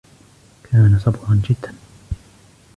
كان 0.63 0.99
صبوراً 0.99 1.41
جداً. 1.49 1.73